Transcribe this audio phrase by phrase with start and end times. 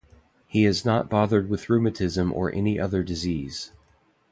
[0.47, 3.71] He is not bothered with rheumatism or any other disease.